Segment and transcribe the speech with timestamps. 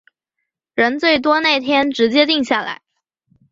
[0.73, 2.81] 人最多那天直接定下来